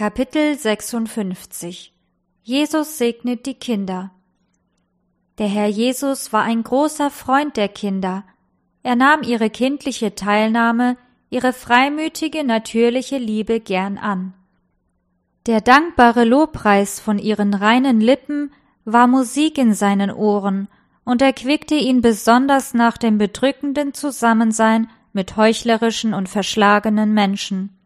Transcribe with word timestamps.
Kapitel 0.00 0.56
56 0.56 1.92
Jesus 2.42 2.96
segnet 2.96 3.44
die 3.44 3.52
Kinder. 3.52 4.12
Der 5.36 5.46
Herr 5.46 5.66
Jesus 5.66 6.32
war 6.32 6.42
ein 6.42 6.62
großer 6.64 7.10
Freund 7.10 7.58
der 7.58 7.68
Kinder. 7.68 8.24
Er 8.82 8.96
nahm 8.96 9.22
ihre 9.22 9.50
kindliche 9.50 10.14
Teilnahme, 10.14 10.96
ihre 11.28 11.52
freimütige, 11.52 12.44
natürliche 12.44 13.18
Liebe 13.18 13.60
gern 13.60 13.98
an. 13.98 14.32
Der 15.44 15.60
dankbare 15.60 16.24
Lobpreis 16.24 16.98
von 16.98 17.18
ihren 17.18 17.52
reinen 17.52 18.00
Lippen 18.00 18.54
war 18.86 19.06
Musik 19.06 19.58
in 19.58 19.74
seinen 19.74 20.10
Ohren 20.10 20.68
und 21.04 21.20
erquickte 21.20 21.74
ihn 21.74 22.00
besonders 22.00 22.72
nach 22.72 22.96
dem 22.96 23.18
bedrückenden 23.18 23.92
Zusammensein 23.92 24.88
mit 25.12 25.36
heuchlerischen 25.36 26.14
und 26.14 26.30
verschlagenen 26.30 27.12
Menschen. 27.12 27.76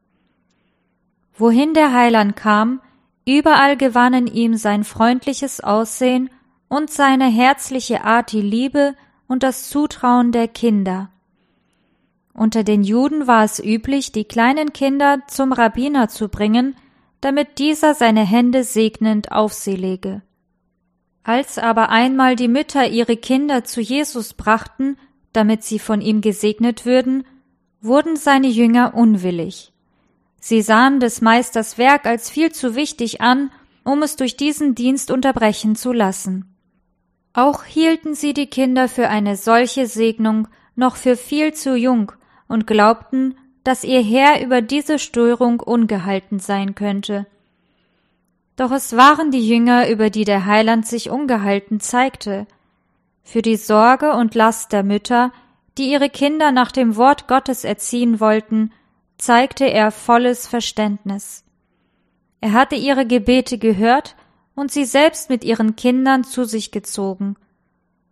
Wohin 1.37 1.75
der 1.75 1.93
Heiland 1.93 2.37
kam, 2.37 2.81
überall 3.27 3.77
gewannen 3.77 4.27
ihm 4.27 4.57
sein 4.57 4.85
freundliches 4.85 5.61
Aussehen 5.61 6.31
und 6.69 6.91
seine 6.91 7.27
herzliche 7.27 8.05
Art 8.05 8.33
die 8.33 8.41
Liebe 8.41 8.95
und 9.27 9.43
das 9.43 9.69
Zutrauen 9.69 10.33
der 10.33 10.49
Kinder. 10.49 11.11
Unter 12.33 12.65
den 12.65 12.83
Juden 12.83 13.27
war 13.27 13.45
es 13.45 13.65
üblich, 13.65 14.13
die 14.13 14.25
kleinen 14.25 14.73
Kinder 14.73 15.23
zum 15.29 15.53
Rabbiner 15.53 16.09
zu 16.09 16.29
bringen, 16.29 16.77
damit 17.21 17.59
dieser 17.59 17.95
seine 17.95 18.25
Hände 18.25 18.65
segnend 18.65 19.33
auf 19.33 19.53
sie 19.53 19.77
lege. 19.77 20.23
Als 21.23 21.59
aber 21.59 21.89
einmal 21.89 22.37
die 22.37 22.49
Mütter 22.49 22.87
ihre 22.87 23.17
Kinder 23.17 23.65
zu 23.65 23.81
Jesus 23.81 24.35
brachten, 24.35 24.99
damit 25.33 25.65
sie 25.65 25.79
von 25.79 26.01
ihm 26.01 26.21
gesegnet 26.21 26.85
würden, 26.85 27.25
wurden 27.81 28.17
seine 28.17 28.49
Jünger 28.49 28.95
unwillig. 28.95 29.74
Sie 30.47 30.61
sahen 30.61 31.01
des 31.01 31.23
Meisters 31.23 31.79
Werk 31.79 32.05
als 32.05 32.29
viel 32.29 32.53
zu 32.53 32.75
wichtig 32.77 33.23
an, 33.23 33.51
um 33.83 34.03
es 34.03 34.17
durch 34.17 34.37
diesen 34.37 34.75
Dienst 34.75 35.11
unterbrechen 35.11 35.75
zu 35.75 35.91
lassen. 35.91 36.55
Auch 37.33 37.65
hielten 37.65 38.15
sie 38.15 38.35
die 38.35 38.49
Kinder 38.49 38.91
für 38.91 39.09
eine 39.09 39.37
solche 39.37 39.87
Segnung 39.87 40.47
noch 40.77 40.97
für 40.97 41.17
viel 41.17 41.55
zu 41.55 41.75
jung 41.75 42.13
und 42.47 42.67
glaubten, 42.67 43.39
dass 43.65 43.85
ihr 43.85 44.03
Herr 44.03 44.45
über 44.45 44.61
diese 44.61 44.99
Störung 44.99 45.61
ungehalten 45.61 46.41
sein 46.41 46.75
könnte. 46.75 47.27
Doch 48.57 48.71
es 48.71 48.95
waren 48.95 49.31
die 49.31 49.49
Jünger, 49.49 49.89
über 49.89 50.11
die 50.11 50.27
der 50.27 50.45
Heiland 50.45 50.87
sich 50.87 51.09
ungehalten 51.09 51.81
zeigte. 51.81 52.47
Für 53.23 53.41
die 53.41 53.57
Sorge 53.57 54.13
und 54.13 54.35
Last 54.35 54.75
der 54.75 54.83
Mütter, 54.83 55.33
die 55.79 55.91
ihre 55.91 56.11
Kinder 56.11 56.53
nach 56.53 56.71
dem 56.71 56.97
Wort 56.97 57.29
Gottes 57.29 57.65
erziehen 57.65 58.21
wollten, 58.21 58.73
zeigte 59.19 59.65
er 59.65 59.91
volles 59.91 60.47
Verständnis. 60.47 61.45
Er 62.41 62.53
hatte 62.53 62.75
ihre 62.75 63.07
Gebete 63.07 63.59
gehört 63.59 64.17
und 64.55 64.71
sie 64.71 64.85
selbst 64.85 65.31
mit 65.31 65.45
ihren 65.45 65.77
Kindern 65.77 66.25
zu 66.25 66.45
sich 66.45 66.71
gezogen. 66.71 67.37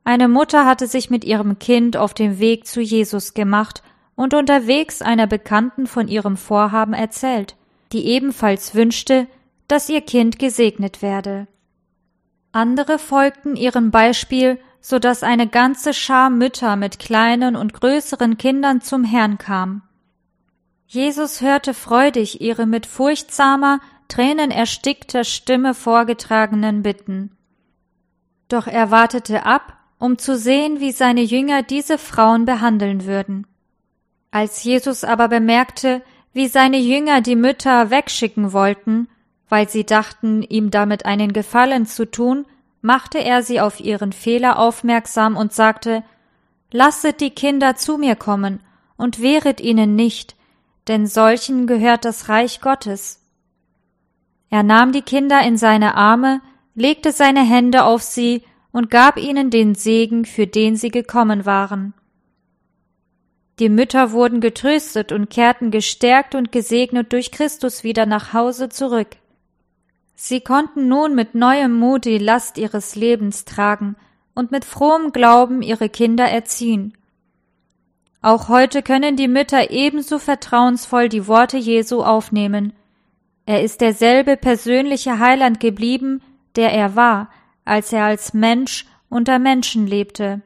Eine 0.05 0.29
Mutter 0.29 0.67
hatte 0.67 0.87
sich 0.87 1.11
mit 1.11 1.25
ihrem 1.25 1.59
Kind 1.59 1.97
auf 1.97 2.15
dem 2.15 2.39
Weg 2.39 2.67
zu 2.67 2.81
Jesus 2.81 3.35
gemacht 3.35 3.83
und 4.17 4.35
unterwegs 4.35 5.03
einer 5.03 5.27
Bekannten 5.27 5.87
von 5.87 6.09
ihrem 6.09 6.37
Vorhaben 6.37 6.95
erzählt, 6.95 7.57
die 7.93 8.07
ebenfalls 8.07 8.75
wünschte, 8.75 9.27
dass 9.69 9.89
ihr 9.89 10.01
Kind 10.01 10.39
gesegnet 10.39 11.03
werde. 11.03 11.47
Andere 12.51 12.99
folgten 12.99 13.57
ihrem 13.57 13.91
Beispiel, 13.91 14.59
so 14.81 14.99
dass 14.99 15.23
eine 15.23 15.47
ganze 15.47 15.95
Schar 15.95 16.29
Mütter 16.29 16.77
mit 16.77 16.99
kleinen 16.99 17.57
und 17.57 17.73
größeren 17.73 18.37
Kindern 18.37 18.81
zum 18.81 19.05
Herrn 19.05 19.39
kam. 19.39 19.83
Jesus 20.93 21.41
hörte 21.41 21.73
freudig 21.73 22.43
ihre 22.43 22.67
mit 22.67 22.85
furchtsamer, 22.85 23.81
tränenerstickter 24.09 25.25
Stimme 25.25 25.73
vorgetragenen 25.73 26.83
Bitten. 26.83 27.35
Doch 28.49 28.67
er 28.67 28.91
wartete 28.91 29.47
ab, 29.47 29.79
um 29.99 30.19
zu 30.19 30.37
sehen, 30.37 30.81
wie 30.81 30.93
seine 30.93 31.23
Jünger 31.23 31.63
diese 31.63 31.97
Frauen 31.97 32.45
behandeln 32.45 33.07
würden. 33.07 33.47
Als 34.33 34.65
Jesus 34.65 35.03
aber 35.03 35.29
bemerkte, 35.29 36.03
wie 36.35 36.47
seine 36.47 36.79
Jünger 36.79 37.23
die 37.23 37.37
Mütter 37.37 37.89
wegschicken 37.89 38.53
wollten, 38.53 39.09
weil 39.49 39.71
sie 39.71 39.87
dachten, 39.87 40.43
ihm 40.43 40.71
damit 40.71 41.07
einen 41.07 41.33
Gefallen 41.33 41.87
zu 41.87 42.05
tun, 42.05 42.45
machte 42.83 43.17
er 43.17 43.43
sie 43.43 43.63
auf 43.63 43.81
ihren 43.81 44.13
Fehler 44.13 44.59
aufmerksam 44.59 45.39
und 45.39 45.55
sagte 45.55 46.05
Lasset 46.71 47.23
die 47.23 47.31
Kinder 47.31 47.77
zu 47.77 47.97
mir 47.97 48.15
kommen 48.15 48.61
und 48.99 49.23
wehret 49.23 49.63
ihnen 49.63 49.97
nicht, 49.97 50.37
denn 50.89 51.07
solchen 51.07 51.67
gehört 51.67 52.05
das 52.05 52.29
Reich 52.29 52.61
Gottes. 52.61 53.21
Er 54.51 54.63
nahm 54.63 54.93
die 54.93 55.03
Kinder 55.03 55.43
in 55.43 55.57
seine 55.57 55.95
Arme, 55.95 56.41
legte 56.75 57.13
seine 57.13 57.43
Hände 57.43 57.85
auf 57.85 58.03
sie 58.03 58.43
und 58.73 58.91
gab 58.91 59.17
ihnen 59.17 59.51
den 59.51 59.75
Segen, 59.75 60.25
für 60.25 60.47
den 60.47 60.77
sie 60.77 60.91
gekommen 60.91 61.47
waren. 61.47 61.95
Die 63.59 63.69
Mütter 63.69 64.13
wurden 64.13 64.41
getröstet 64.41 65.13
und 65.13 65.31
kehrten 65.31 65.71
gestärkt 65.71 66.35
und 66.35 66.53
gesegnet 66.53 67.13
durch 67.13 67.31
Christus 67.31 67.85
wieder 67.85 68.07
nach 68.07 68.33
Hause 68.33 68.69
zurück. 68.71 69.09
Sie 70.15 70.41
konnten 70.41 70.89
nun 70.89 71.15
mit 71.15 71.35
neuem 71.35 71.79
Mut 71.79 72.05
die 72.05 72.19
Last 72.19 72.59
ihres 72.59 72.97
Lebens 72.97 73.45
tragen 73.45 73.97
und 74.35 74.51
mit 74.51 74.65
frohem 74.65 75.13
Glauben 75.13 75.63
ihre 75.63 75.89
Kinder 75.89 76.25
erziehen. 76.25 76.97
Auch 78.23 78.49
heute 78.49 78.83
können 78.83 79.17
die 79.17 79.27
Mütter 79.27 79.73
ebenso 79.73 80.21
vertrauensvoll 80.21 81.09
die 81.09 81.27
Worte 81.27 81.59
Jesu 81.59 82.03
aufnehmen. 82.03 82.73
Er 83.47 83.63
ist 83.65 83.81
derselbe 83.81 84.37
persönliche 84.37 85.19
Heiland 85.19 85.59
geblieben, 85.59 86.23
der 86.55 86.73
er 86.73 86.95
war, 86.95 87.31
als 87.65 87.93
er 87.93 88.05
als 88.05 88.33
Mensch 88.33 88.87
unter 89.09 89.41
Menschen 89.41 89.89
lebte. 89.89 90.41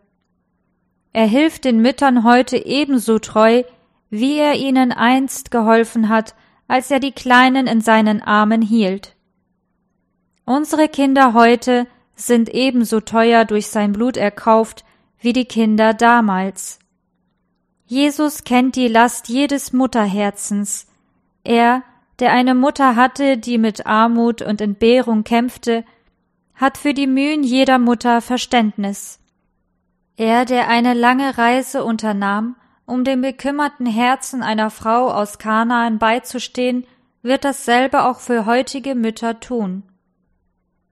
Er 1.13 1.27
hilft 1.27 1.67
den 1.67 1.81
Müttern 1.81 2.25
heute 2.25 2.57
ebenso 2.57 3.19
treu, 3.19 3.63
wie 4.09 4.39
er 4.39 4.55
ihnen 4.55 4.93
einst 4.93 5.51
geholfen 5.51 6.09
hat, 6.09 6.35
als 6.69 6.91
er 6.91 7.01
die 7.01 7.13
Kleinen 7.13 7.67
in 7.67 7.83
seinen 7.83 8.23
Armen 8.23 8.63
hielt. 8.63 9.15
Unsere 10.47 10.89
Kinder 10.89 11.35
heute 11.35 11.87
sind 12.15 12.49
ebenso 12.49 13.01
teuer 13.01 13.45
durch 13.45 13.67
sein 13.69 13.93
Blut 13.93 14.17
erkauft 14.17 14.85
wie 15.21 15.35
die 15.35 15.45
Kinder 15.45 15.93
damals. 15.93 16.79
Jesus 17.87 18.43
kennt 18.43 18.75
die 18.75 18.89
Last 18.89 19.29
jedes 19.29 19.73
Mutterherzens. 19.73 20.89
Er, 21.45 21.85
der 22.19 22.33
eine 22.33 22.57
Mutter 22.57 22.97
hatte, 22.97 23.39
die 23.39 23.59
mit 23.59 23.87
Armut 23.87 24.43
und 24.43 24.61
Entbehrung 24.61 25.23
kämpfte, 25.23 25.85
hat 26.57 26.79
für 26.79 26.95
die 26.95 27.07
Mühen 27.07 27.45
jeder 27.45 27.79
Mutter 27.79 28.21
Verständnis. 28.23 29.21
Er, 30.17 30.45
der 30.45 30.69
eine 30.69 30.95
lange 30.95 31.39
Reise 31.39 31.85
unternahm, 31.85 32.57
um 32.87 33.05
dem 33.05 33.21
bekümmerten 33.21 33.87
Herzen 33.87 34.43
einer 34.43 34.71
Frau 34.71 35.11
aus 35.11 35.39
Kanaan 35.39 35.99
beizustehen, 35.99 36.87
wird 37.23 37.45
dasselbe 37.45 38.05
auch 38.05 38.19
für 38.19 38.47
heutige 38.47 38.95
Mütter 38.95 39.39
tun. 39.39 39.85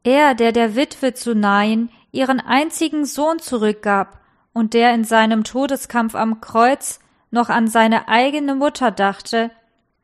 Er, 0.04 0.34
der 0.34 0.52
der 0.52 0.76
Witwe 0.76 1.14
zu 1.14 1.34
Nain 1.34 1.90
ihren 2.12 2.38
einzigen 2.38 3.04
Sohn 3.04 3.40
zurückgab 3.40 4.20
und 4.54 4.72
der 4.72 4.94
in 4.94 5.04
seinem 5.04 5.44
Todeskampf 5.44 6.14
am 6.14 6.40
Kreuz 6.40 7.00
noch 7.30 7.50
an 7.50 7.68
seine 7.68 8.08
eigene 8.08 8.54
Mutter 8.54 8.90
dachte, 8.90 9.50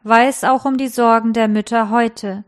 weiß 0.02 0.44
auch 0.44 0.66
um 0.66 0.76
die 0.76 0.88
Sorgen 0.88 1.32
der 1.32 1.48
Mütter 1.48 1.88
heute. 1.88 2.44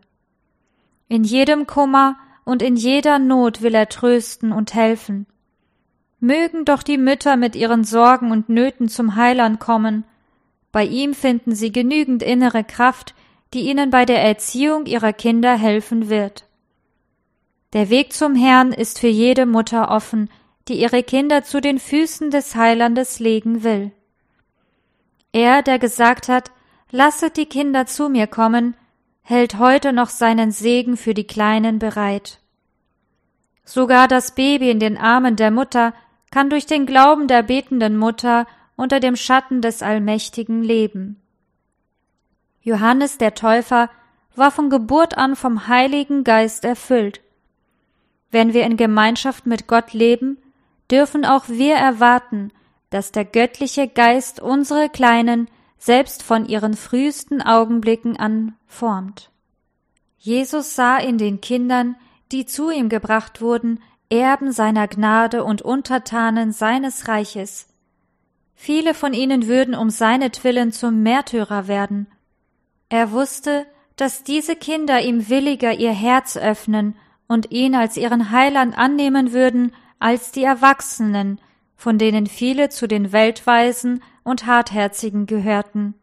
In 1.09 1.25
jedem 1.25 1.67
Kummer 1.67 2.17
und 2.45 2.61
in 2.61 2.77
jeder 2.77 3.19
Not 3.19 3.63
will 3.63 3.75
er 3.75 3.89
trösten 3.89 4.53
und 4.53 4.75
helfen. 4.75 5.27
Mögen 6.21 6.65
doch 6.65 6.83
die 6.83 6.99
Mütter 6.99 7.37
mit 7.37 7.57
ihren 7.57 7.85
Sorgen 7.85 8.31
und 8.31 8.49
Nöten 8.49 8.89
zum 8.89 9.17
Heiland 9.17 9.61
kommen, 9.61 10.05
bei 10.73 10.85
ihm 10.87 11.15
finden 11.15 11.55
sie 11.55 11.71
genügend 11.71 12.23
innere 12.23 12.65
Kraft, 12.65 13.15
die 13.53 13.69
ihnen 13.69 13.91
bei 13.91 14.07
der 14.07 14.23
Erziehung 14.23 14.87
ihrer 14.87 15.13
Kinder 15.13 15.55
helfen 15.57 16.09
wird. 16.09 16.47
Der 17.75 17.91
Weg 17.91 18.15
zum 18.15 18.35
Herrn 18.35 18.73
ist 18.73 18.99
für 18.99 19.09
jede 19.09 19.47
Mutter 19.47 19.91
offen, 19.91 20.31
die 20.69 20.81
ihre 20.81 21.03
Kinder 21.03 21.43
zu 21.43 21.61
den 21.61 21.79
Füßen 21.79 22.31
des 22.31 22.55
Heilandes 22.55 23.19
legen 23.19 23.63
will. 23.65 23.93
Er, 25.33 25.63
der 25.63 25.79
gesagt 25.79 26.29
hat, 26.29 26.51
lasset 26.91 27.37
die 27.37 27.47
Kinder 27.47 27.87
zu 27.87 28.09
mir 28.09 28.27
kommen, 28.27 28.77
hält 29.23 29.59
heute 29.59 29.93
noch 29.93 30.11
seinen 30.11 30.51
Segen 30.51 30.97
für 30.97 31.15
die 31.15 31.27
Kleinen 31.27 31.79
bereit. 31.79 32.39
Sogar 33.65 34.09
das 34.09 34.35
Baby 34.35 34.71
in 34.71 34.81
den 34.81 34.99
Armen 34.99 35.37
der 35.37 35.51
Mutter 35.51 35.95
kann 36.31 36.51
durch 36.51 36.67
den 36.67 36.87
Glauben 36.87 37.29
der 37.29 37.43
betenden 37.43 37.97
Mutter 37.97 38.47
unter 38.77 39.01
dem 39.01 39.17
Schatten 39.17 39.61
des 39.61 39.83
Allmächtigen 39.83 40.63
leben. 40.63 41.21
Johannes 42.63 43.19
der 43.19 43.35
Täufer 43.35 43.91
war 44.35 44.51
von 44.51 44.71
Geburt 44.71 45.17
an 45.17 45.37
vom 45.37 45.69
Heiligen 45.69 46.25
Geist 46.25 46.65
erfüllt. 46.65 47.21
Wenn 48.31 48.55
wir 48.55 48.65
in 48.65 48.77
Gemeinschaft 48.77 49.47
mit 49.47 49.67
Gott 49.67 49.93
leben, 49.93 50.39
dürfen 50.91 51.25
auch 51.25 51.49
wir 51.49 51.75
erwarten, 51.75 52.53
dass 52.91 53.13
der 53.13 53.25
göttliche 53.25 53.89
Geist 53.89 54.41
unsere 54.41 54.89
Kleinen 54.89 55.49
selbst 55.79 56.23
von 56.23 56.47
ihren 56.47 56.75
frühesten 56.75 57.43
Augenblicken 57.43 58.17
an 58.17 58.55
formt. 58.67 59.31
Jesus 60.19 60.77
sah 60.77 60.99
in 60.99 61.19
den 61.19 61.41
Kindern, 61.41 61.97
die 62.31 62.47
zu 62.47 62.71
ihm 62.71 62.89
gebracht 62.89 63.41
wurden, 63.41 63.81
Erben 64.09 64.53
seiner 64.53 64.89
Gnade 64.89 65.43
und 65.43 65.63
Untertanen 65.63 66.53
seines 66.53 67.09
Reiches. 67.09 67.67
Viele 68.55 68.93
von 68.93 69.15
ihnen 69.15 69.49
würden 69.49 69.75
um 69.75 69.89
seinetwillen 69.89 70.71
zum 70.71 71.03
Märtyrer 71.03 71.67
werden. 71.67 72.07
Er 72.91 73.11
wusste, 73.11 73.67
dass 73.97 74.23
diese 74.23 74.55
Kinder 74.55 75.01
ihm 75.01 75.29
williger 75.31 75.73
ihr 75.73 75.93
Herz 75.93 76.37
öffnen 76.37 76.95
und 77.27 77.51
ihn 77.51 77.75
als 77.75 77.97
ihren 77.97 78.31
Heiland 78.31 78.77
annehmen 78.77 79.33
würden 79.33 79.73
als 80.03 80.33
die 80.33 80.45
Erwachsenen, 80.45 81.41
von 81.77 81.99
denen 81.99 82.27
viele 82.27 82.69
zu 82.69 82.87
den 82.87 83.13
Weltweisen 83.13 84.03
und 84.25 84.47
Hartherzigen 84.47 85.27
gehörten. 85.27 85.95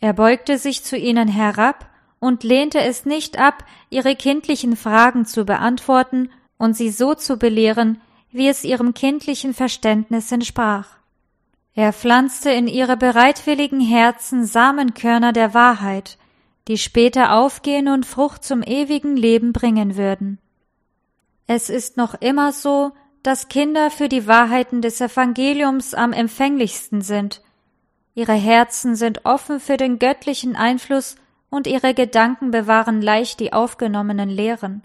Er 0.00 0.12
beugte 0.12 0.58
sich 0.58 0.84
zu 0.84 0.96
ihnen 0.96 1.28
herab 1.28 1.88
und 2.18 2.44
lehnte 2.44 2.80
es 2.80 3.06
nicht 3.06 3.38
ab, 3.38 3.64
ihre 3.90 4.16
kindlichen 4.16 4.76
Fragen 4.76 5.26
zu 5.26 5.44
beantworten 5.44 6.30
und 6.58 6.76
sie 6.76 6.90
so 6.90 7.14
zu 7.14 7.36
belehren, 7.38 8.00
wie 8.30 8.48
es 8.48 8.64
ihrem 8.64 8.94
kindlichen 8.94 9.54
Verständnis 9.54 10.32
entsprach. 10.32 10.88
Er 11.74 11.92
pflanzte 11.92 12.50
in 12.50 12.66
ihre 12.66 12.96
bereitwilligen 12.96 13.80
Herzen 13.80 14.44
Samenkörner 14.44 15.32
der 15.32 15.54
Wahrheit, 15.54 16.18
die 16.68 16.78
später 16.78 17.32
aufgehen 17.32 17.88
und 17.88 18.06
Frucht 18.06 18.44
zum 18.44 18.62
ewigen 18.62 19.16
Leben 19.16 19.52
bringen 19.52 19.96
würden. 19.96 20.38
Es 21.46 21.68
ist 21.68 21.96
noch 21.96 22.14
immer 22.14 22.52
so, 22.52 22.92
dass 23.22 23.48
Kinder 23.48 23.90
für 23.90 24.08
die 24.08 24.26
Wahrheiten 24.26 24.82
des 24.82 25.00
Evangeliums 25.00 25.94
am 25.94 26.12
empfänglichsten 26.12 27.00
sind. 27.00 27.42
Ihre 28.14 28.34
Herzen 28.34 28.96
sind 28.96 29.24
offen 29.24 29.60
für 29.60 29.76
den 29.76 29.98
göttlichen 29.98 30.56
Einfluss 30.56 31.16
und 31.50 31.66
ihre 31.66 31.94
Gedanken 31.94 32.50
bewahren 32.50 33.02
leicht 33.02 33.40
die 33.40 33.52
aufgenommenen 33.52 34.28
Lehren. 34.28 34.82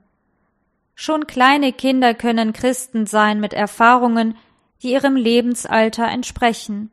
Schon 0.95 1.27
kleine 1.27 1.71
Kinder 1.71 2.13
können 2.13 2.53
Christen 2.53 3.05
sein 3.05 3.39
mit 3.39 3.53
Erfahrungen, 3.53 4.35
die 4.81 4.91
ihrem 4.91 5.15
Lebensalter 5.15 6.07
entsprechen. 6.07 6.91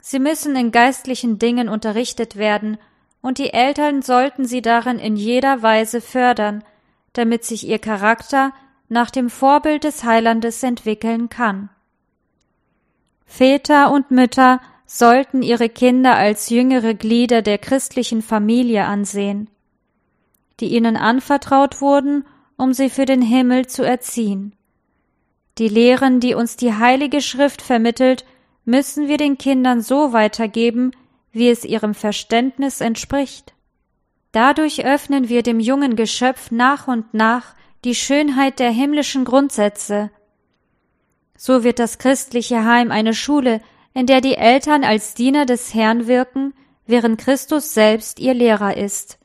Sie 0.00 0.18
müssen 0.18 0.56
in 0.56 0.72
geistlichen 0.72 1.38
Dingen 1.38 1.68
unterrichtet 1.68 2.36
werden, 2.36 2.78
und 3.20 3.38
die 3.38 3.52
Eltern 3.52 4.02
sollten 4.02 4.44
sie 4.44 4.62
darin 4.62 4.98
in 4.98 5.16
jeder 5.16 5.62
Weise 5.62 6.00
fördern, 6.00 6.64
damit 7.12 7.44
sich 7.44 7.66
ihr 7.66 7.78
Charakter 7.78 8.52
nach 8.88 9.10
dem 9.10 9.30
Vorbild 9.30 9.84
des 9.84 10.04
Heilandes 10.04 10.62
entwickeln 10.62 11.28
kann. 11.28 11.70
Väter 13.24 13.90
und 13.90 14.10
Mütter 14.10 14.60
sollten 14.86 15.42
ihre 15.42 15.70
Kinder 15.70 16.16
als 16.16 16.50
jüngere 16.50 16.94
Glieder 16.94 17.40
der 17.40 17.56
christlichen 17.56 18.20
Familie 18.20 18.84
ansehen, 18.84 19.48
die 20.60 20.68
ihnen 20.68 20.96
anvertraut 20.98 21.80
wurden, 21.80 22.26
um 22.58 22.74
sie 22.74 22.90
für 22.90 23.06
den 23.06 23.22
Himmel 23.22 23.66
zu 23.66 23.82
erziehen. 23.82 24.54
Die 25.58 25.68
Lehren, 25.68 26.20
die 26.20 26.34
uns 26.34 26.56
die 26.56 26.74
Heilige 26.74 27.22
Schrift 27.22 27.62
vermittelt, 27.62 28.24
müssen 28.64 29.08
wir 29.08 29.16
den 29.16 29.38
Kindern 29.38 29.80
so 29.80 30.12
weitergeben, 30.12 30.92
wie 31.32 31.48
es 31.48 31.64
ihrem 31.64 31.94
Verständnis 31.94 32.80
entspricht. 32.80 33.54
Dadurch 34.32 34.84
öffnen 34.84 35.28
wir 35.28 35.42
dem 35.42 35.60
jungen 35.60 35.94
Geschöpf 35.94 36.50
nach 36.50 36.88
und 36.88 37.12
nach 37.12 37.54
die 37.84 37.94
Schönheit 37.94 38.58
der 38.58 38.70
himmlischen 38.70 39.24
Grundsätze. 39.24 40.10
So 41.36 41.64
wird 41.64 41.78
das 41.78 41.98
christliche 41.98 42.64
Heim 42.64 42.90
eine 42.90 43.14
Schule, 43.14 43.60
in 43.94 44.06
der 44.06 44.20
die 44.20 44.36
Eltern 44.36 44.84
als 44.84 45.14
Diener 45.14 45.44
des 45.44 45.74
Herrn 45.74 46.06
wirken, 46.06 46.54
während 46.86 47.20
Christus 47.20 47.74
selbst 47.74 48.20
ihr 48.20 48.32
Lehrer 48.32 48.76
ist. 48.76 49.18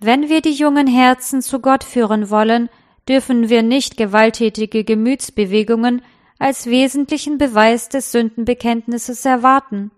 Wenn 0.00 0.28
wir 0.28 0.42
die 0.42 0.52
jungen 0.52 0.86
Herzen 0.86 1.40
zu 1.40 1.60
Gott 1.60 1.82
führen 1.82 2.28
wollen, 2.28 2.68
dürfen 3.08 3.48
wir 3.48 3.62
nicht 3.62 3.96
gewalttätige 3.96 4.84
Gemütsbewegungen 4.84 6.02
als 6.38 6.66
wesentlichen 6.66 7.38
Beweis 7.38 7.88
des 7.88 8.12
Sündenbekenntnisses 8.12 9.24
erwarten. 9.24 9.90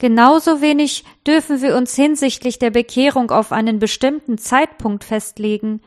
Genauso 0.00 0.62
wenig 0.62 1.04
dürfen 1.26 1.60
wir 1.60 1.76
uns 1.76 1.94
hinsichtlich 1.94 2.58
der 2.58 2.70
Bekehrung 2.70 3.30
auf 3.30 3.52
einen 3.52 3.78
bestimmten 3.78 4.38
Zeitpunkt 4.38 5.04
festlegen. 5.04 5.82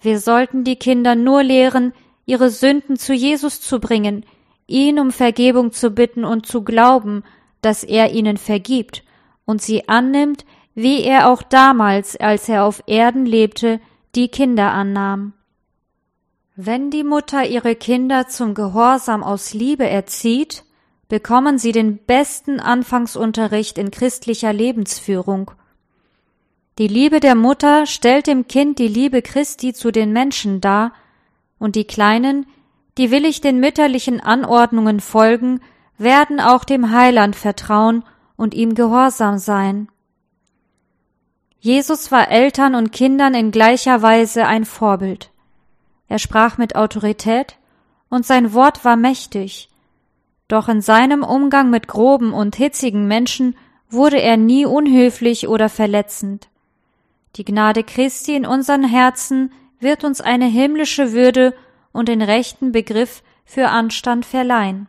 Wir 0.00 0.18
sollten 0.18 0.64
die 0.64 0.74
Kinder 0.74 1.14
nur 1.14 1.44
lehren, 1.44 1.92
ihre 2.26 2.50
Sünden 2.50 2.96
zu 2.96 3.14
Jesus 3.14 3.60
zu 3.60 3.78
bringen, 3.78 4.26
ihn 4.66 4.98
um 4.98 5.12
Vergebung 5.12 5.70
zu 5.70 5.92
bitten 5.92 6.24
und 6.24 6.44
zu 6.44 6.64
glauben, 6.64 7.22
dass 7.62 7.84
er 7.84 8.10
ihnen 8.10 8.36
vergibt 8.36 9.04
und 9.44 9.62
sie 9.62 9.88
annimmt, 9.88 10.44
wie 10.74 11.00
er 11.04 11.30
auch 11.30 11.42
damals, 11.42 12.16
als 12.16 12.48
er 12.48 12.64
auf 12.64 12.82
Erden 12.88 13.26
lebte, 13.26 13.80
die 14.16 14.26
Kinder 14.26 14.72
annahm. 14.72 15.34
Wenn 16.56 16.90
die 16.90 17.04
Mutter 17.04 17.46
ihre 17.46 17.76
Kinder 17.76 18.26
zum 18.26 18.54
Gehorsam 18.54 19.22
aus 19.22 19.54
Liebe 19.54 19.88
erzieht, 19.88 20.64
bekommen 21.10 21.58
sie 21.58 21.72
den 21.72 21.98
besten 21.98 22.60
Anfangsunterricht 22.60 23.76
in 23.76 23.90
christlicher 23.90 24.52
Lebensführung. 24.52 25.50
Die 26.78 26.86
Liebe 26.86 27.18
der 27.18 27.34
Mutter 27.34 27.84
stellt 27.84 28.28
dem 28.28 28.46
Kind 28.46 28.78
die 28.78 28.88
Liebe 28.88 29.20
Christi 29.20 29.74
zu 29.74 29.90
den 29.90 30.12
Menschen 30.12 30.62
dar, 30.62 30.92
und 31.58 31.74
die 31.76 31.84
Kleinen, 31.84 32.46
die 32.96 33.10
willig 33.10 33.42
den 33.42 33.60
mütterlichen 33.60 34.20
Anordnungen 34.20 35.00
folgen, 35.00 35.60
werden 35.98 36.40
auch 36.40 36.64
dem 36.64 36.90
Heiland 36.92 37.36
vertrauen 37.36 38.04
und 38.36 38.54
ihm 38.54 38.74
gehorsam 38.74 39.36
sein. 39.36 39.88
Jesus 41.58 42.10
war 42.12 42.30
Eltern 42.30 42.74
und 42.74 42.92
Kindern 42.92 43.34
in 43.34 43.50
gleicher 43.50 44.00
Weise 44.00 44.46
ein 44.46 44.64
Vorbild. 44.64 45.30
Er 46.08 46.20
sprach 46.20 46.56
mit 46.56 46.76
Autorität, 46.76 47.56
und 48.08 48.24
sein 48.24 48.54
Wort 48.54 48.84
war 48.84 48.96
mächtig. 48.96 49.68
Doch 50.50 50.68
in 50.68 50.80
seinem 50.80 51.22
Umgang 51.22 51.70
mit 51.70 51.86
groben 51.86 52.32
und 52.32 52.56
hitzigen 52.56 53.06
Menschen 53.06 53.56
wurde 53.88 54.20
er 54.20 54.36
nie 54.36 54.66
unhöflich 54.66 55.46
oder 55.46 55.68
verletzend. 55.68 56.48
Die 57.36 57.44
Gnade 57.44 57.84
Christi 57.84 58.34
in 58.34 58.44
unseren 58.44 58.82
Herzen 58.82 59.52
wird 59.78 60.02
uns 60.02 60.20
eine 60.20 60.46
himmlische 60.46 61.12
Würde 61.12 61.54
und 61.92 62.08
den 62.08 62.20
rechten 62.20 62.72
Begriff 62.72 63.22
für 63.44 63.68
Anstand 63.68 64.26
verleihen. 64.26 64.88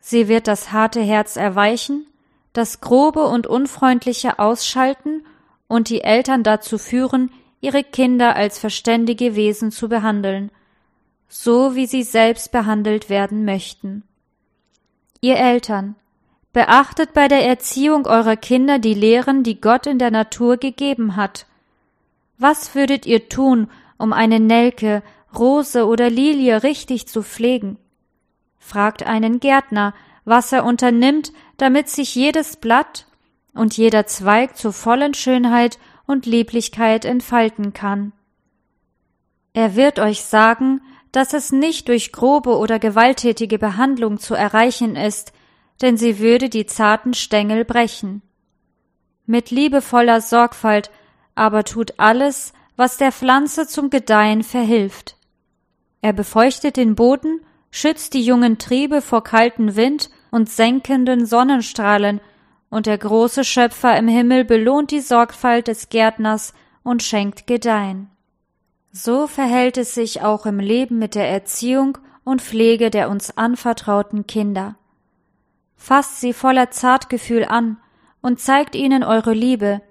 Sie 0.00 0.26
wird 0.26 0.48
das 0.48 0.72
harte 0.72 1.02
Herz 1.02 1.36
erweichen 1.36 2.06
das 2.54 2.80
Grobe 2.80 3.26
und 3.26 3.46
Unfreundliche 3.46 4.38
ausschalten 4.38 5.26
und 5.66 5.90
die 5.90 6.00
Eltern 6.00 6.44
dazu 6.44 6.78
führen, 6.78 7.30
ihre 7.60 7.84
Kinder 7.84 8.36
als 8.36 8.58
verständige 8.58 9.36
Wesen 9.36 9.70
zu 9.70 9.90
behandeln, 9.90 10.50
so 11.28 11.74
wie 11.74 11.86
sie 11.86 12.04
selbst 12.04 12.52
behandelt 12.52 13.10
werden 13.10 13.44
möchten. 13.44 14.04
Ihr 15.24 15.38
Eltern, 15.38 15.94
beachtet 16.52 17.14
bei 17.14 17.28
der 17.28 17.46
Erziehung 17.46 18.06
eurer 18.06 18.36
Kinder 18.36 18.78
die 18.78 18.92
Lehren, 18.92 19.42
die 19.42 19.58
Gott 19.58 19.86
in 19.86 19.98
der 19.98 20.10
Natur 20.10 20.58
gegeben 20.58 21.16
hat. 21.16 21.46
Was 22.36 22.74
würdet 22.74 23.06
ihr 23.06 23.30
tun, 23.30 23.70
um 23.96 24.12
eine 24.12 24.38
Nelke, 24.38 25.02
Rose 25.34 25.86
oder 25.86 26.10
Lilie 26.10 26.62
richtig 26.62 27.08
zu 27.08 27.22
pflegen? 27.22 27.78
Fragt 28.58 29.06
einen 29.06 29.40
Gärtner, 29.40 29.94
was 30.26 30.52
er 30.52 30.66
unternimmt, 30.66 31.32
damit 31.56 31.88
sich 31.88 32.14
jedes 32.14 32.56
Blatt 32.56 33.06
und 33.54 33.78
jeder 33.78 34.06
Zweig 34.06 34.58
zur 34.58 34.74
vollen 34.74 35.14
Schönheit 35.14 35.78
und 36.06 36.26
Lieblichkeit 36.26 37.06
entfalten 37.06 37.72
kann. 37.72 38.12
Er 39.54 39.74
wird 39.74 40.00
euch 40.00 40.20
sagen, 40.20 40.82
dass 41.14 41.32
es 41.32 41.52
nicht 41.52 41.86
durch 41.86 42.10
grobe 42.10 42.58
oder 42.58 42.80
gewalttätige 42.80 43.58
Behandlung 43.58 44.18
zu 44.18 44.34
erreichen 44.34 44.96
ist, 44.96 45.32
denn 45.80 45.96
sie 45.96 46.18
würde 46.18 46.48
die 46.48 46.66
zarten 46.66 47.14
Stängel 47.14 47.64
brechen. 47.64 48.20
Mit 49.24 49.52
liebevoller 49.52 50.20
Sorgfalt 50.20 50.90
aber 51.36 51.62
tut 51.62 51.94
alles, 51.98 52.52
was 52.76 52.96
der 52.96 53.12
Pflanze 53.12 53.68
zum 53.68 53.90
Gedeihen 53.90 54.42
verhilft. 54.42 55.16
Er 56.00 56.12
befeuchtet 56.12 56.76
den 56.76 56.96
Boden, 56.96 57.40
schützt 57.70 58.14
die 58.14 58.24
jungen 58.24 58.58
Triebe 58.58 59.00
vor 59.00 59.22
kalten 59.22 59.76
Wind 59.76 60.10
und 60.32 60.50
senkenden 60.50 61.26
Sonnenstrahlen, 61.26 62.20
und 62.70 62.86
der 62.86 62.98
große 62.98 63.44
Schöpfer 63.44 63.96
im 63.96 64.08
Himmel 64.08 64.44
belohnt 64.44 64.90
die 64.90 65.00
Sorgfalt 65.00 65.68
des 65.68 65.90
Gärtners 65.90 66.54
und 66.82 67.04
schenkt 67.04 67.46
Gedeihen. 67.46 68.10
So 68.96 69.26
verhält 69.26 69.76
es 69.76 69.92
sich 69.92 70.22
auch 70.22 70.46
im 70.46 70.60
Leben 70.60 71.00
mit 71.00 71.16
der 71.16 71.28
Erziehung 71.28 71.98
und 72.22 72.40
Pflege 72.40 72.90
der 72.90 73.10
uns 73.10 73.36
anvertrauten 73.36 74.28
Kinder. 74.28 74.76
Fasst 75.76 76.20
sie 76.20 76.32
voller 76.32 76.70
Zartgefühl 76.70 77.44
an 77.44 77.78
und 78.22 78.38
zeigt 78.38 78.76
ihnen 78.76 79.02
eure 79.02 79.32
Liebe, 79.32 79.82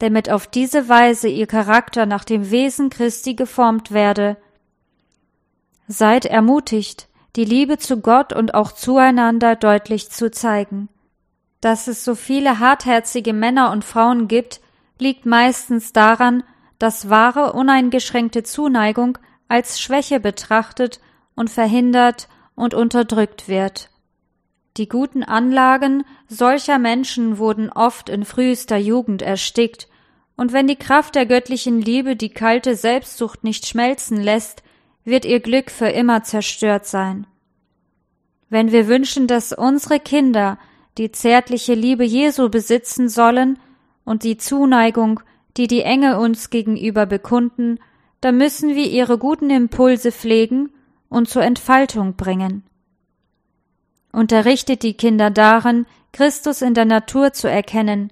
damit 0.00 0.30
auf 0.30 0.48
diese 0.48 0.88
Weise 0.88 1.28
ihr 1.28 1.46
Charakter 1.46 2.06
nach 2.06 2.24
dem 2.24 2.50
Wesen 2.50 2.90
Christi 2.90 3.34
geformt 3.34 3.92
werde. 3.92 4.36
Seid 5.86 6.24
ermutigt, 6.24 7.08
die 7.36 7.44
Liebe 7.44 7.78
zu 7.78 8.00
Gott 8.00 8.32
und 8.32 8.54
auch 8.54 8.72
zueinander 8.72 9.54
deutlich 9.54 10.10
zu 10.10 10.28
zeigen. 10.28 10.88
Dass 11.60 11.86
es 11.86 12.04
so 12.04 12.16
viele 12.16 12.58
hartherzige 12.58 13.32
Männer 13.32 13.70
und 13.70 13.84
Frauen 13.84 14.26
gibt, 14.26 14.60
liegt 14.98 15.24
meistens 15.24 15.92
daran, 15.92 16.42
dass 16.80 17.10
wahre 17.10 17.52
uneingeschränkte 17.52 18.42
Zuneigung 18.42 19.18
als 19.46 19.80
Schwäche 19.80 20.18
betrachtet 20.18 20.98
und 21.36 21.50
verhindert 21.50 22.28
und 22.56 22.74
unterdrückt 22.74 23.48
wird. 23.48 23.90
Die 24.76 24.88
guten 24.88 25.22
Anlagen 25.22 26.04
solcher 26.26 26.78
Menschen 26.78 27.38
wurden 27.38 27.70
oft 27.70 28.08
in 28.08 28.24
frühester 28.24 28.78
Jugend 28.78 29.22
erstickt, 29.22 29.86
und 30.36 30.54
wenn 30.54 30.66
die 30.66 30.76
Kraft 30.76 31.16
der 31.16 31.26
göttlichen 31.26 31.82
Liebe 31.82 32.16
die 32.16 32.30
kalte 32.30 32.74
Selbstsucht 32.74 33.44
nicht 33.44 33.66
schmelzen 33.66 34.22
lässt, 34.22 34.62
wird 35.04 35.26
ihr 35.26 35.40
Glück 35.40 35.70
für 35.70 35.88
immer 35.88 36.22
zerstört 36.22 36.86
sein. 36.86 37.26
Wenn 38.48 38.72
wir 38.72 38.88
wünschen, 38.88 39.26
dass 39.26 39.52
unsere 39.52 40.00
Kinder 40.00 40.58
die 40.96 41.12
zärtliche 41.12 41.74
Liebe 41.74 42.04
Jesu 42.04 42.48
besitzen 42.48 43.10
sollen 43.10 43.58
und 44.04 44.22
die 44.22 44.38
Zuneigung, 44.38 45.20
die 45.60 45.66
die 45.66 45.82
Engel 45.82 46.14
uns 46.14 46.48
gegenüber 46.48 47.04
bekunden, 47.04 47.80
dann 48.22 48.38
müssen 48.38 48.74
wir 48.74 48.86
ihre 48.86 49.18
guten 49.18 49.50
Impulse 49.50 50.10
pflegen 50.10 50.72
und 51.10 51.28
zur 51.28 51.42
Entfaltung 51.42 52.16
bringen. 52.16 52.62
Unterrichtet 54.10 54.82
die 54.82 54.94
Kinder 54.94 55.28
darin, 55.28 55.84
Christus 56.14 56.62
in 56.62 56.72
der 56.72 56.86
Natur 56.86 57.34
zu 57.34 57.46
erkennen, 57.46 58.10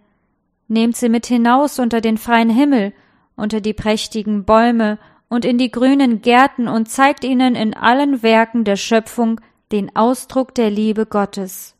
nehmt 0.69 0.95
sie 0.99 1.09
mit 1.09 1.25
hinaus 1.25 1.79
unter 1.79 2.03
den 2.03 2.19
freien 2.19 2.51
Himmel, 2.51 2.93
unter 3.35 3.63
die 3.63 3.73
prächtigen 3.73 4.45
Bäume 4.45 4.99
und 5.31 5.47
in 5.47 5.57
die 5.57 5.71
grünen 5.71 6.21
Gärten 6.21 6.69
und 6.69 6.91
zeigt 6.91 7.25
ihnen 7.25 7.55
in 7.55 7.73
allen 7.73 8.23
Werken 8.23 8.65
der 8.65 8.77
Schöpfung 8.77 9.41
den 9.73 9.97
Ausdruck 9.97 10.55
der 10.55 10.69
Liebe 10.69 11.07
Gottes. 11.07 11.77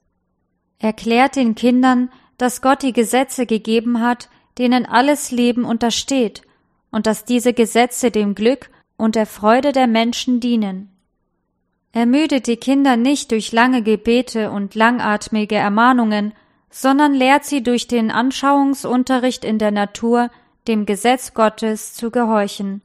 Erklärt 0.79 1.37
den 1.37 1.55
Kindern, 1.55 2.11
dass 2.39 2.63
Gott 2.63 2.83
die 2.83 2.95
Gesetze 2.95 3.45
gegeben 3.45 4.01
hat, 4.01 4.31
denen 4.59 4.87
alles 4.87 5.31
Leben 5.31 5.65
untersteht, 5.65 6.43
und 6.91 7.07
dass 7.07 7.25
diese 7.25 7.53
Gesetze 7.53 8.11
dem 8.11 8.35
Glück 8.35 8.71
und 8.97 9.15
der 9.15 9.27
Freude 9.27 9.73
der 9.73 9.87
Menschen 9.87 10.41
dienen. 10.41 10.91
Ermüdet 11.93 12.47
die 12.47 12.57
Kinder 12.57 12.97
nicht 12.97 13.31
durch 13.31 13.53
lange 13.53 13.83
Gebete 13.83 14.51
und 14.51 14.75
langatmige 14.75 15.55
Ermahnungen, 15.55 16.33
sondern 16.71 17.15
lehrt 17.15 17.45
sie 17.45 17.63
durch 17.63 17.89
den 17.89 18.11
Anschauungsunterricht 18.11 19.45
in 19.45 19.59
der 19.59 19.71
Natur, 19.71 20.31
dem 20.67 20.85
Gesetz 20.85 21.33
Gottes 21.33 21.95
zu 21.95 22.11
gehorchen. 22.11 22.83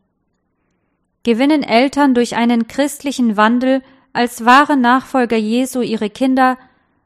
Gewinnen 1.24 1.64
Eltern 1.64 2.14
durch 2.14 2.36
einen 2.36 2.68
christlichen 2.68 3.36
Wandel 3.38 3.82
als 4.14 4.46
wahre 4.46 4.78
Nachfolger 4.78 5.38
Jesu 5.38 5.82
ihre 5.82 6.10
Kinder, 6.10 6.58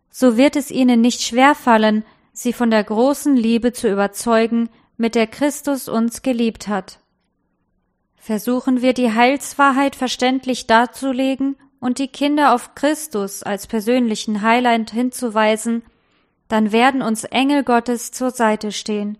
so 0.10 0.38
wird 0.38 0.56
es 0.56 0.72
ihnen 0.72 1.02
nicht 1.02 1.22
schwerfallen, 1.22 2.04
sie 2.38 2.54
von 2.54 2.70
der 2.70 2.84
großen 2.84 3.36
Liebe 3.36 3.74
zu 3.74 3.90
überzeugen, 3.90 4.70
mit 4.96 5.16
der 5.16 5.26
Christus 5.26 5.88
uns 5.88 6.22
geliebt 6.22 6.68
hat. 6.68 7.00
Versuchen 8.16 8.84
wir 8.84 8.94
die 8.94 9.12
Heilswahrheit 9.12 9.96
verständlich 9.96 10.68
darzulegen 10.68 11.56
und 11.80 11.98
die 11.98 12.10
Kinder 12.10 12.54
auf 12.54 12.76
Christus 12.76 13.42
als 13.42 13.66
persönlichen 13.66 14.44
Heiland 14.44 14.92
hinzuweisen, 14.92 15.82
dann 16.48 16.72
werden 16.72 17.02
uns 17.02 17.24
Engel 17.24 17.64
Gottes 17.64 18.12
zur 18.12 18.30
Seite 18.30 18.72
stehen. 18.72 19.18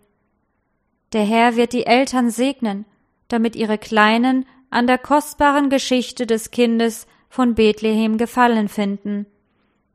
Der 1.14 1.24
Herr 1.24 1.56
wird 1.56 1.74
die 1.74 1.88
Eltern 1.88 2.30
segnen, 2.30 2.86
damit 3.30 3.56
ihre 3.56 3.80
Kleinen 3.80 4.46
an 4.70 4.86
der 4.86 5.00
kostbaren 5.00 5.72
Geschichte 5.72 6.28
des 6.28 6.52
Kindes 6.52 7.08
von 7.30 7.56
Bethlehem 7.56 8.20
gefallen 8.20 8.68
finden, 8.68 9.26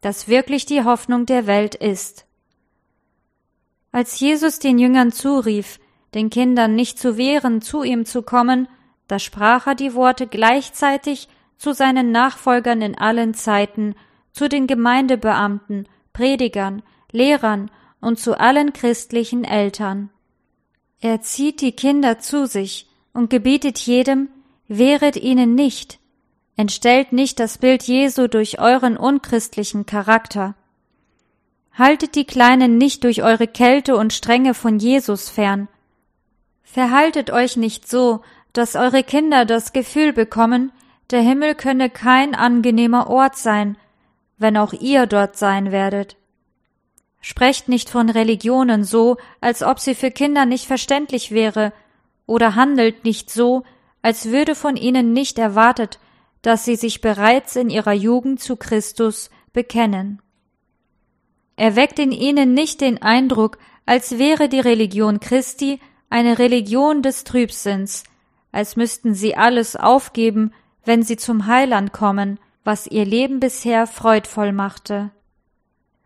das 0.00 0.26
wirklich 0.26 0.66
die 0.66 0.82
Hoffnung 0.82 1.24
der 1.24 1.46
Welt 1.46 1.76
ist. 1.76 2.26
Als 3.92 4.18
Jesus 4.18 4.58
den 4.58 4.78
Jüngern 4.78 5.12
zurief, 5.12 5.78
den 6.14 6.30
Kindern 6.30 6.74
nicht 6.74 6.98
zu 6.98 7.16
wehren, 7.16 7.60
zu 7.60 7.82
ihm 7.82 8.06
zu 8.06 8.22
kommen, 8.22 8.66
da 9.06 9.18
sprach 9.18 9.66
er 9.66 9.74
die 9.74 9.94
Worte 9.94 10.26
gleichzeitig 10.26 11.28
zu 11.58 11.74
seinen 11.74 12.10
Nachfolgern 12.10 12.80
in 12.80 12.96
allen 12.96 13.34
Zeiten, 13.34 13.94
zu 14.32 14.48
den 14.48 14.66
Gemeindebeamten, 14.66 15.86
Predigern, 16.12 16.82
Lehrern 17.10 17.70
und 18.00 18.18
zu 18.18 18.38
allen 18.40 18.72
christlichen 18.72 19.44
Eltern. 19.44 20.10
Er 21.00 21.20
zieht 21.20 21.60
die 21.60 21.72
Kinder 21.72 22.18
zu 22.18 22.46
sich 22.46 22.88
und 23.12 23.28
gebietet 23.28 23.78
jedem, 23.78 24.28
wehret 24.68 25.16
ihnen 25.16 25.54
nicht, 25.54 25.98
entstellt 26.56 27.12
nicht 27.12 27.38
das 27.38 27.58
Bild 27.58 27.82
Jesu 27.82 28.26
durch 28.26 28.58
euren 28.58 28.96
unchristlichen 28.96 29.84
Charakter. 29.84 30.54
Haltet 31.74 32.14
die 32.14 32.24
Kleinen 32.24 32.76
nicht 32.76 33.04
durch 33.04 33.22
eure 33.22 33.46
Kälte 33.46 33.96
und 33.96 34.12
Strenge 34.12 34.54
von 34.54 34.78
Jesus 34.78 35.30
fern. 35.30 35.68
Verhaltet 36.62 37.30
euch 37.30 37.56
nicht 37.56 37.88
so, 37.88 38.20
dass 38.52 38.76
eure 38.76 39.02
Kinder 39.02 39.44
das 39.44 39.72
Gefühl 39.72 40.12
bekommen, 40.12 40.72
der 41.10 41.20
Himmel 41.20 41.54
könne 41.54 41.90
kein 41.90 42.34
angenehmer 42.34 43.08
Ort 43.08 43.36
sein, 43.36 43.76
wenn 44.38 44.56
auch 44.56 44.72
ihr 44.72 45.06
dort 45.06 45.36
sein 45.36 45.72
werdet. 45.72 46.16
Sprecht 47.20 47.68
nicht 47.68 47.88
von 47.88 48.10
Religionen 48.10 48.84
so, 48.84 49.16
als 49.40 49.62
ob 49.62 49.78
sie 49.78 49.94
für 49.94 50.10
Kinder 50.10 50.44
nicht 50.44 50.66
verständlich 50.66 51.30
wäre, 51.30 51.72
oder 52.26 52.54
handelt 52.54 53.04
nicht 53.04 53.30
so, 53.30 53.64
als 54.02 54.26
würde 54.26 54.54
von 54.54 54.76
ihnen 54.76 55.12
nicht 55.12 55.38
erwartet, 55.38 55.98
dass 56.42 56.64
sie 56.64 56.76
sich 56.76 57.00
bereits 57.00 57.56
in 57.56 57.70
ihrer 57.70 57.92
Jugend 57.92 58.40
zu 58.40 58.56
Christus 58.56 59.30
bekennen. 59.52 60.20
Erweckt 61.56 61.98
in 61.98 62.12
ihnen 62.12 62.54
nicht 62.54 62.80
den 62.80 63.02
Eindruck, 63.02 63.58
als 63.86 64.18
wäre 64.18 64.48
die 64.48 64.60
Religion 64.60 65.20
Christi 65.20 65.80
eine 66.08 66.38
Religion 66.38 67.02
des 67.02 67.24
Trübsinns, 67.24 68.04
als 68.52 68.76
müssten 68.76 69.14
sie 69.14 69.36
alles 69.36 69.76
aufgeben, 69.76 70.52
wenn 70.84 71.02
sie 71.02 71.16
zum 71.16 71.46
Heiland 71.46 71.92
kommen, 71.92 72.38
was 72.64 72.86
ihr 72.86 73.04
Leben 73.04 73.40
bisher 73.40 73.86
freudvoll 73.86 74.52
machte. 74.52 75.10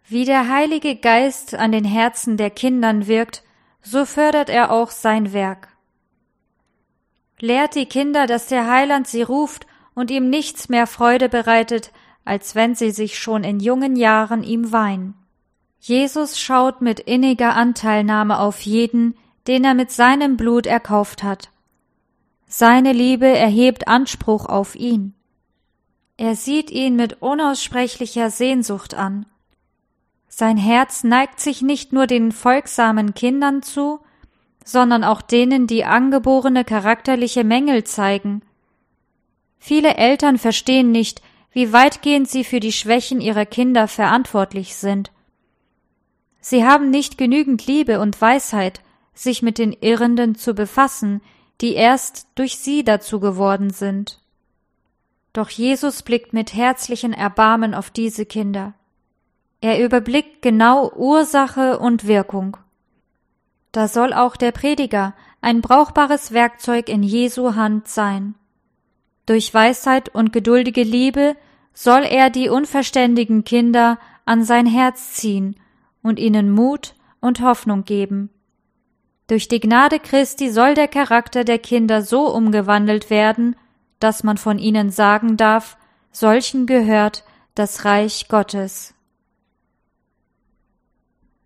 Wie 0.08 0.24
der 0.24 0.48
Heilige 0.48 0.96
Geist 0.96 1.54
an 1.54 1.72
den 1.72 1.84
Herzen 1.84 2.36
der 2.36 2.50
Kindern 2.50 3.06
wirkt, 3.06 3.42
so 3.82 4.04
fördert 4.04 4.48
er 4.48 4.70
auch 4.70 4.90
sein 4.90 5.32
Werk. 5.32 5.68
Lehrt 7.40 7.74
die 7.74 7.86
Kinder, 7.86 8.26
dass 8.26 8.46
der 8.46 8.70
Heiland 8.70 9.06
sie 9.08 9.22
ruft 9.22 9.66
und 9.94 10.10
ihm 10.10 10.30
nichts 10.30 10.68
mehr 10.68 10.86
Freude 10.86 11.28
bereitet, 11.28 11.92
als 12.24 12.54
wenn 12.54 12.74
sie 12.74 12.90
sich 12.90 13.18
schon 13.18 13.44
in 13.44 13.60
jungen 13.60 13.96
Jahren 13.96 14.42
ihm 14.42 14.72
weihen. 14.72 15.14
Jesus 15.80 16.38
schaut 16.38 16.80
mit 16.80 17.00
inniger 17.00 17.54
Anteilnahme 17.54 18.38
auf 18.38 18.60
jeden, 18.62 19.16
den 19.46 19.64
er 19.64 19.74
mit 19.74 19.90
seinem 19.90 20.36
Blut 20.36 20.66
erkauft 20.66 21.22
hat. 21.22 21.50
Seine 22.48 22.92
Liebe 22.92 23.26
erhebt 23.26 23.88
Anspruch 23.88 24.46
auf 24.46 24.74
ihn. 24.74 25.14
Er 26.16 26.34
sieht 26.34 26.70
ihn 26.70 26.96
mit 26.96 27.20
unaussprechlicher 27.20 28.30
Sehnsucht 28.30 28.94
an. 28.94 29.26
Sein 30.28 30.56
Herz 30.56 31.04
neigt 31.04 31.40
sich 31.40 31.62
nicht 31.62 31.92
nur 31.92 32.06
den 32.06 32.32
folgsamen 32.32 33.14
Kindern 33.14 33.62
zu, 33.62 34.00
sondern 34.64 35.04
auch 35.04 35.22
denen, 35.22 35.66
die 35.66 35.84
angeborene 35.84 36.64
charakterliche 36.64 37.44
Mängel 37.44 37.84
zeigen. 37.84 38.42
Viele 39.58 39.94
Eltern 39.96 40.38
verstehen 40.38 40.90
nicht, 40.90 41.22
wie 41.52 41.72
weitgehend 41.72 42.28
sie 42.28 42.44
für 42.44 42.60
die 42.60 42.72
Schwächen 42.72 43.20
ihrer 43.20 43.46
Kinder 43.46 43.88
verantwortlich 43.88 44.74
sind. 44.74 45.10
Sie 46.48 46.64
haben 46.64 46.90
nicht 46.90 47.18
genügend 47.18 47.66
Liebe 47.66 47.98
und 47.98 48.20
Weisheit, 48.20 48.80
sich 49.14 49.42
mit 49.42 49.58
den 49.58 49.72
Irrenden 49.72 50.36
zu 50.36 50.54
befassen, 50.54 51.20
die 51.60 51.74
erst 51.74 52.28
durch 52.36 52.58
sie 52.58 52.84
dazu 52.84 53.18
geworden 53.18 53.70
sind. 53.70 54.20
Doch 55.32 55.50
Jesus 55.50 56.04
blickt 56.04 56.32
mit 56.32 56.54
herzlichen 56.54 57.12
Erbarmen 57.12 57.74
auf 57.74 57.90
diese 57.90 58.26
Kinder. 58.26 58.74
Er 59.60 59.84
überblickt 59.84 60.40
genau 60.40 60.92
Ursache 60.94 61.80
und 61.80 62.06
Wirkung. 62.06 62.56
Da 63.72 63.88
soll 63.88 64.12
auch 64.12 64.36
der 64.36 64.52
Prediger 64.52 65.14
ein 65.40 65.60
brauchbares 65.62 66.30
Werkzeug 66.30 66.88
in 66.88 67.02
Jesu 67.02 67.56
Hand 67.56 67.88
sein. 67.88 68.36
Durch 69.26 69.52
Weisheit 69.52 70.14
und 70.14 70.32
geduldige 70.32 70.84
Liebe 70.84 71.34
soll 71.74 72.04
er 72.04 72.30
die 72.30 72.48
unverständigen 72.50 73.42
Kinder 73.42 73.98
an 74.26 74.44
sein 74.44 74.66
Herz 74.66 75.14
ziehen 75.14 75.56
und 76.06 76.18
ihnen 76.18 76.50
Mut 76.50 76.94
und 77.20 77.40
Hoffnung 77.40 77.84
geben. 77.84 78.30
Durch 79.26 79.48
die 79.48 79.60
Gnade 79.60 79.98
Christi 79.98 80.50
soll 80.50 80.74
der 80.74 80.88
Charakter 80.88 81.44
der 81.44 81.58
Kinder 81.58 82.02
so 82.02 82.32
umgewandelt 82.32 83.10
werden, 83.10 83.56
dass 83.98 84.22
man 84.22 84.36
von 84.36 84.58
ihnen 84.58 84.90
sagen 84.90 85.36
darf, 85.36 85.76
solchen 86.12 86.66
gehört 86.66 87.24
das 87.54 87.84
Reich 87.84 88.28
Gottes. 88.28 88.95